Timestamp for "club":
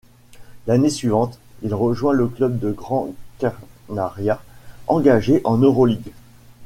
2.27-2.57